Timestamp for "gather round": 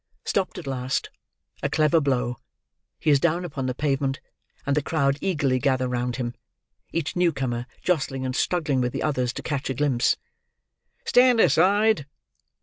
5.59-6.15